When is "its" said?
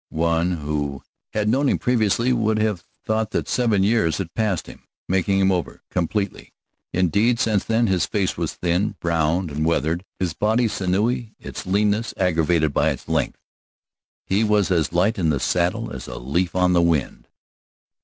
11.39-11.67, 12.89-13.07